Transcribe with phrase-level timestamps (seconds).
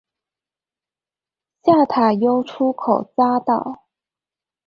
[1.61, 3.83] 下塔悠出口匝道